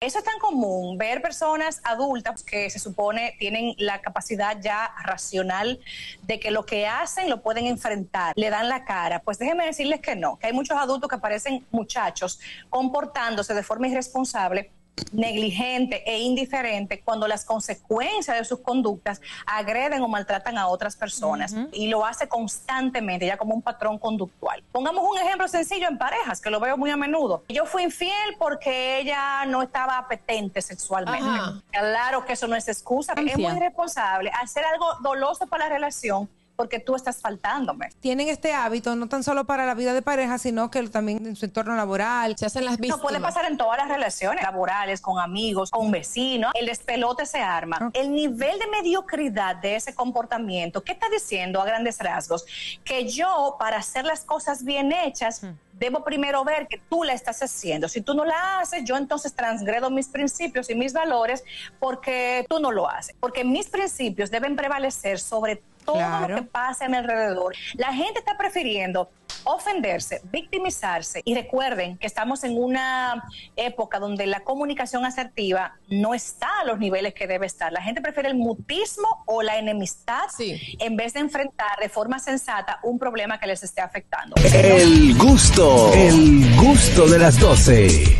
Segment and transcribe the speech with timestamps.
[0.00, 5.80] Eso es tan común, ver personas adultas que se supone tienen la capacidad ya racional
[6.22, 9.18] de que lo que hacen lo pueden enfrentar, le dan la cara.
[9.18, 12.38] Pues déjenme decirles que no, que hay muchos adultos que parecen muchachos
[12.70, 14.70] comportándose de forma irresponsable
[15.12, 21.54] negligente e indiferente cuando las consecuencias de sus conductas agreden o maltratan a otras personas
[21.72, 24.62] y lo hace constantemente, ya como un patrón conductual.
[24.72, 27.42] Pongamos un ejemplo sencillo en parejas, que lo veo muy a menudo.
[27.48, 31.40] Yo fui infiel porque ella no estaba apetente sexualmente.
[31.70, 36.28] Claro que eso no es excusa, es muy irresponsable hacer algo doloso para la relación
[36.58, 37.88] porque tú estás faltándome.
[38.00, 41.36] Tienen este hábito no tan solo para la vida de pareja, sino que también en
[41.36, 42.36] su entorno laboral.
[42.36, 42.98] Se hacen las víctimas.
[42.98, 46.50] No, puede pasar en todas las relaciones laborales, con amigos, con vecinos.
[46.56, 47.92] El despelote se arma.
[47.94, 52.44] El nivel de mediocridad de ese comportamiento, ¿qué está diciendo a grandes rasgos?
[52.84, 55.54] Que yo, para hacer las cosas bien hechas, hmm.
[55.78, 57.88] Debo primero ver que tú la estás haciendo.
[57.88, 61.44] Si tú no la haces, yo entonces transgredo mis principios y mis valores
[61.78, 63.14] porque tú no lo haces.
[63.20, 67.54] Porque mis principios deben prevalecer sobre todo lo que pasa en alrededor.
[67.74, 69.10] La gente está prefiriendo
[69.48, 73.24] ofenderse, victimizarse y recuerden que estamos en una
[73.56, 77.72] época donde la comunicación asertiva no está a los niveles que debe estar.
[77.72, 82.78] La gente prefiere el mutismo o la enemistad en vez de enfrentar de forma sensata
[82.82, 84.36] un problema que les esté afectando.
[84.52, 88.16] El gusto, el gusto de las 12.